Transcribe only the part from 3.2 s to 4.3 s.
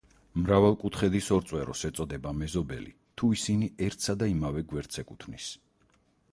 თუ ისინი ერთსა